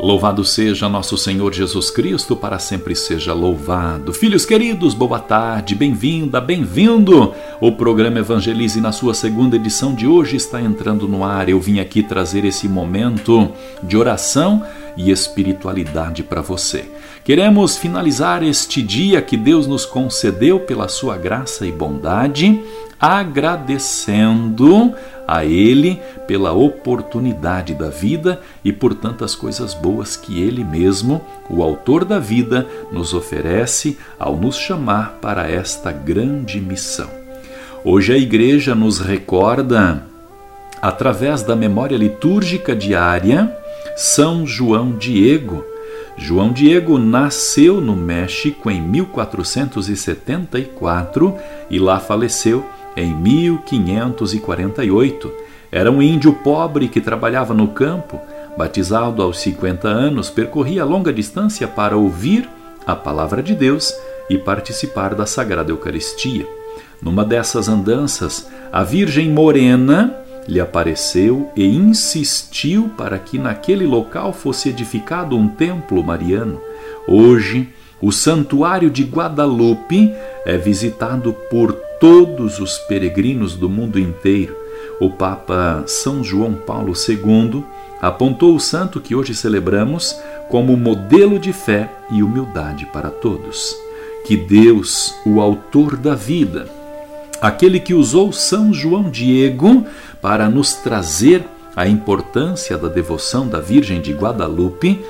[0.00, 4.12] Louvado seja nosso Senhor Jesus Cristo, para sempre seja louvado.
[4.12, 7.34] Filhos queridos, boa tarde, bem-vinda, bem-vindo.
[7.60, 11.48] O programa Evangelize, na sua segunda edição de hoje, está entrando no ar.
[11.48, 13.50] Eu vim aqui trazer esse momento
[13.82, 14.64] de oração
[14.96, 16.88] e espiritualidade para você.
[17.24, 22.62] Queremos finalizar este dia que Deus nos concedeu pela sua graça e bondade,
[23.00, 24.94] agradecendo
[25.28, 31.62] a Ele pela oportunidade da vida e por tantas coisas boas que Ele mesmo, o
[31.62, 37.10] Autor da vida, nos oferece ao nos chamar para esta grande missão.
[37.84, 40.02] Hoje a Igreja nos recorda,
[40.80, 43.54] através da memória litúrgica diária,
[43.96, 45.62] São João Diego.
[46.16, 51.34] João Diego nasceu no México em 1474
[51.70, 52.64] e lá faleceu
[52.98, 55.32] em 1548.
[55.70, 58.20] Era um índio pobre que trabalhava no campo.
[58.56, 62.48] Batizado aos 50 anos, percorria longa distância para ouvir
[62.86, 63.94] a palavra de Deus
[64.28, 66.44] e participar da Sagrada Eucaristia.
[67.00, 70.12] Numa dessas andanças, a Virgem Morena
[70.48, 76.60] lhe apareceu e insistiu para que naquele local fosse edificado um templo mariano.
[77.06, 77.68] Hoje,
[78.00, 80.14] o Santuário de Guadalupe
[80.46, 84.56] é visitado por todos os peregrinos do mundo inteiro.
[85.00, 87.64] O Papa São João Paulo II
[88.00, 90.16] apontou o santo que hoje celebramos
[90.48, 93.76] como modelo de fé e humildade para todos.
[94.24, 96.66] Que Deus, o Autor da vida,
[97.40, 99.84] aquele que usou São João Diego
[100.20, 105.00] para nos trazer a importância da devoção da Virgem de Guadalupe,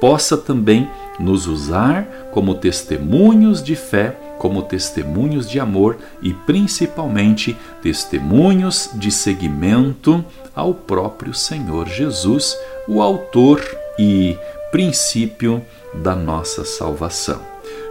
[0.00, 0.88] possa também
[1.20, 10.24] nos usar como testemunhos de fé como testemunhos de amor e principalmente testemunhos de seguimento
[10.56, 12.56] ao próprio Senhor Jesus,
[12.88, 13.62] o Autor
[13.98, 14.38] e
[14.72, 17.38] princípio da nossa salvação.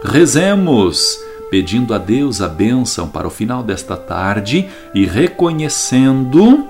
[0.02, 1.20] Rezemos,
[1.52, 6.68] pedindo a Deus a bênção para o final desta tarde e reconhecendo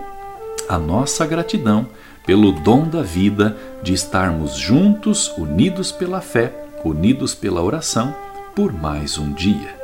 [0.69, 1.87] a nossa gratidão
[2.31, 6.55] pelo dom da vida de estarmos juntos, unidos pela fé,
[6.85, 8.15] unidos pela oração
[8.55, 9.75] por mais um dia.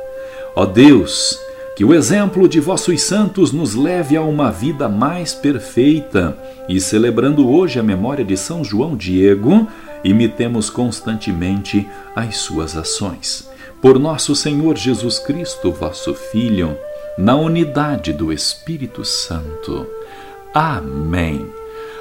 [0.55, 1.37] Ó Deus,
[1.75, 6.37] que o exemplo de vossos santos nos leve a uma vida mais perfeita
[6.69, 9.67] e, celebrando hoje a memória de São João Diego,
[10.01, 11.85] imitemos constantemente
[12.15, 13.49] as suas ações.
[13.81, 16.77] Por nosso Senhor Jesus Cristo, vosso Filho,
[17.17, 19.85] na unidade do Espírito Santo.
[20.53, 21.45] Amém.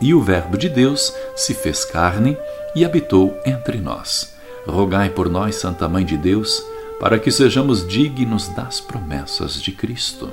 [0.00, 2.36] E o Verbo de Deus se fez carne
[2.74, 4.34] e habitou entre nós.
[4.66, 6.64] Rogai por nós, Santa Mãe de Deus,
[6.98, 10.30] para que sejamos dignos das promessas de Cristo.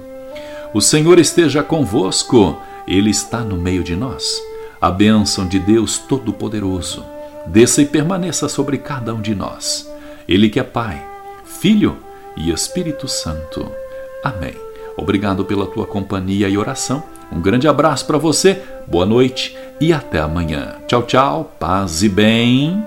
[0.74, 4.40] O Senhor esteja convosco, Ele está no meio de nós.
[4.80, 7.04] A bênção de Deus Todo-Poderoso
[7.48, 9.92] desça e permaneça sobre cada um de nós.
[10.28, 11.04] Ele que é Pai,
[11.44, 11.98] Filho
[12.38, 13.72] e Espírito Santo.
[14.24, 14.54] Amém.
[14.96, 17.04] Obrigado pela tua companhia e oração.
[17.32, 20.76] Um grande abraço para você, boa noite e até amanhã.
[20.88, 22.84] Tchau, tchau, paz e bem.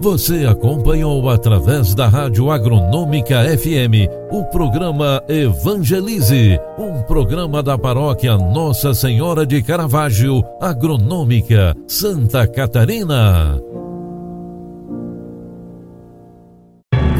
[0.00, 8.94] Você acompanhou através da Rádio Agronômica FM o programa Evangelize, um programa da paróquia Nossa
[8.94, 13.60] Senhora de Caravaggio, Agronômica, Santa Catarina.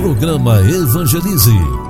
[0.01, 1.90] Programa Evangelize.